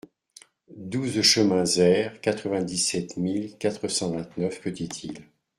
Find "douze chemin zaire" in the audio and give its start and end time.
0.77-2.19